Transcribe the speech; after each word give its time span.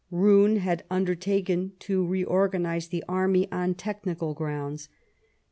Roon 0.09 0.55
had 0.55 0.83
undertaken 0.89 1.73
to 1.77 2.03
reorganize 2.03 2.87
the 2.87 3.03
army 3.07 3.47
on 3.51 3.75
technical 3.75 4.33
grounds. 4.33 4.89